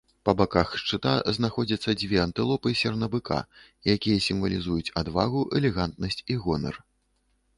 [0.27, 3.37] Па баках шчыта знаходзяцца дзве антылопы сернабыка,
[3.95, 6.75] якія сімвалізуюць адвагу, элегантнасць і гонар.